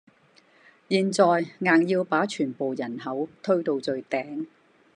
[0.89, 4.47] 現在硬要把全部人口推到最頂